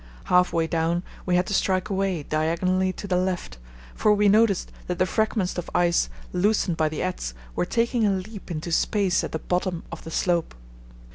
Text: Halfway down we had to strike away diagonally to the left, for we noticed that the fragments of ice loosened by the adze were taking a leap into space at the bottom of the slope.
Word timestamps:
Halfway 0.23 0.65
down 0.65 1.03
we 1.27 1.35
had 1.35 1.45
to 1.45 1.53
strike 1.53 1.91
away 1.91 2.23
diagonally 2.23 2.91
to 2.93 3.05
the 3.07 3.17
left, 3.17 3.59
for 3.93 4.11
we 4.15 4.27
noticed 4.29 4.71
that 4.87 4.97
the 4.97 5.05
fragments 5.05 5.59
of 5.59 5.69
ice 5.75 6.09
loosened 6.33 6.75
by 6.75 6.89
the 6.89 7.03
adze 7.03 7.35
were 7.55 7.67
taking 7.67 8.07
a 8.07 8.11
leap 8.11 8.49
into 8.49 8.71
space 8.71 9.23
at 9.23 9.31
the 9.31 9.37
bottom 9.37 9.83
of 9.91 10.03
the 10.03 10.09
slope. 10.09 10.55